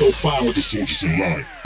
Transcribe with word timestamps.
So 0.00 0.10
fine 0.12 0.46
with 0.46 0.54
the 0.54 0.62
soldiers 0.62 1.02
in 1.02 1.18
line. 1.18 1.59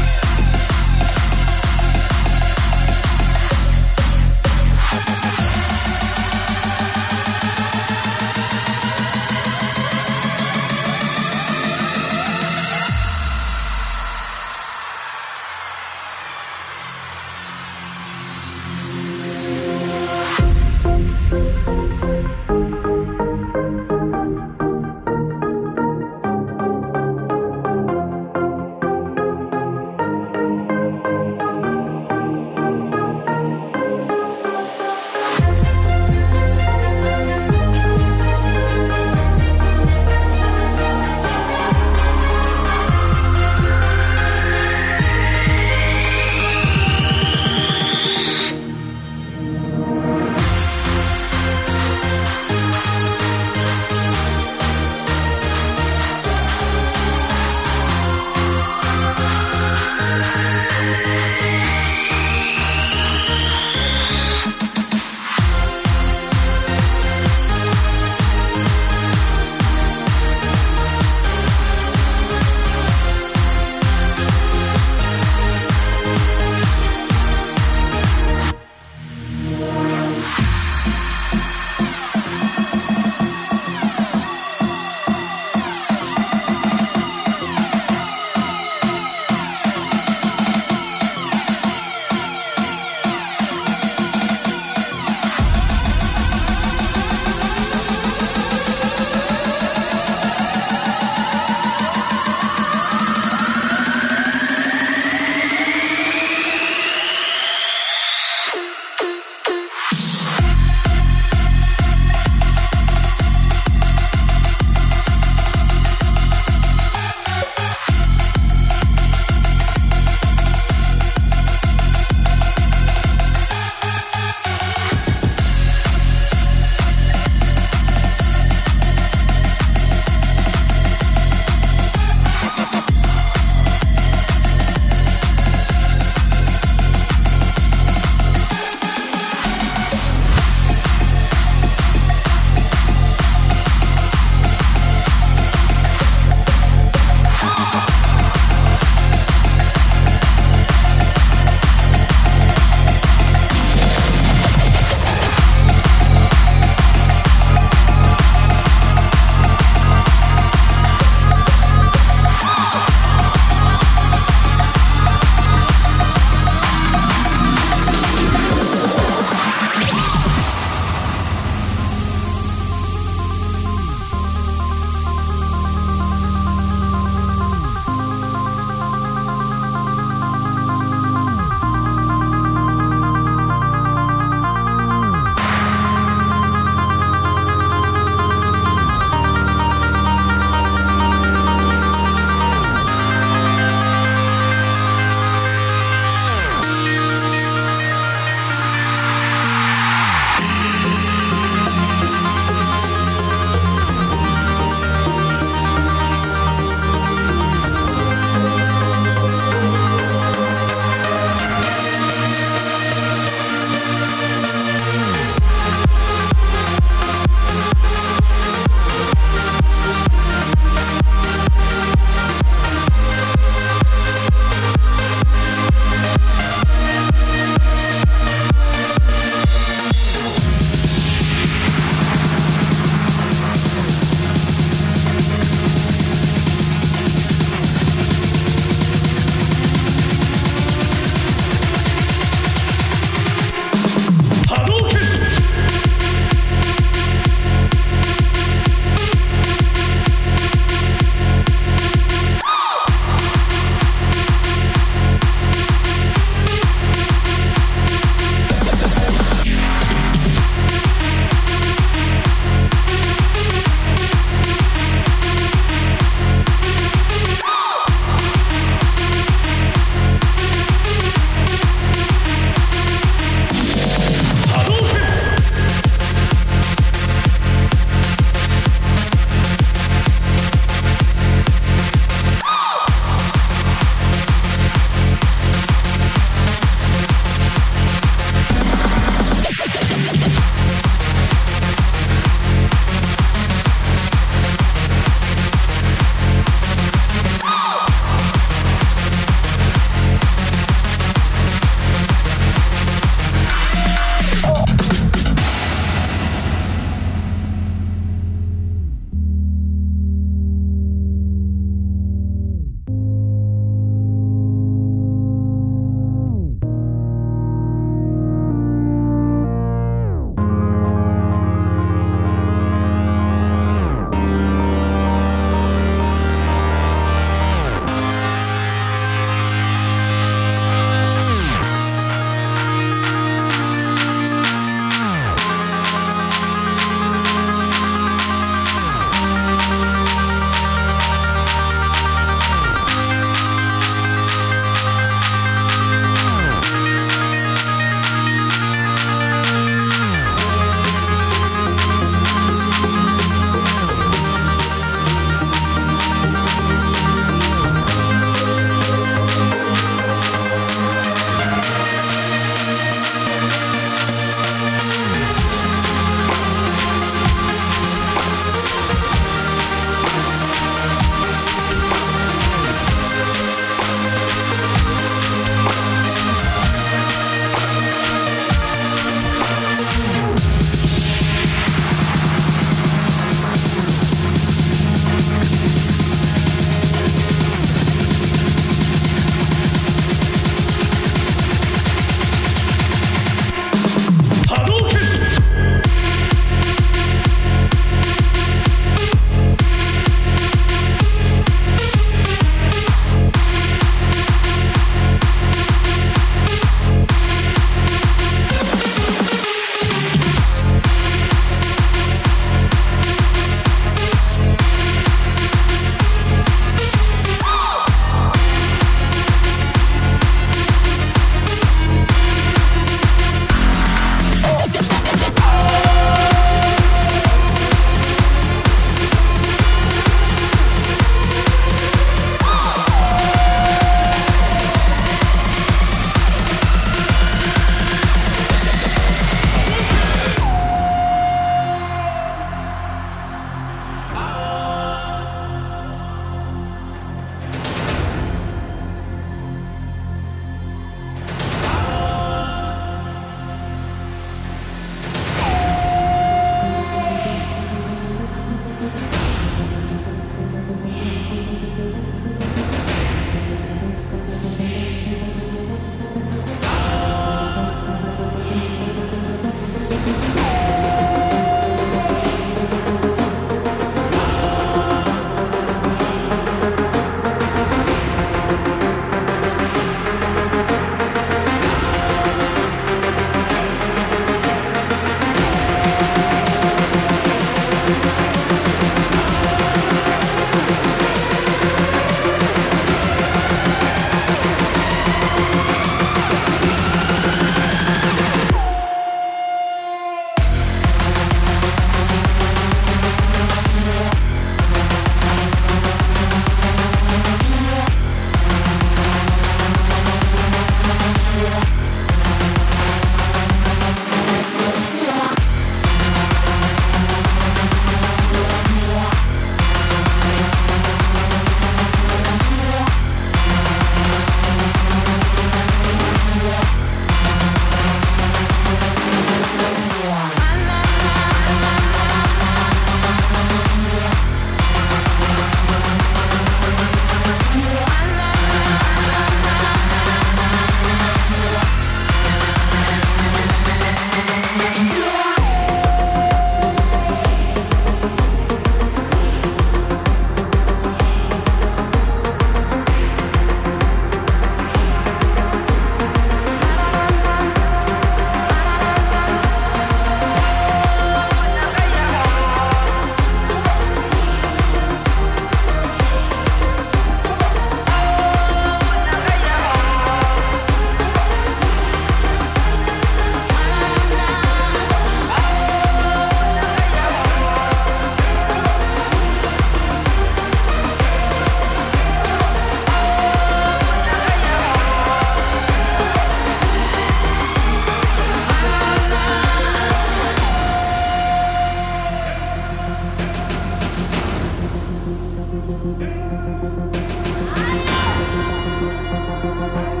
Thank 599.41 600.00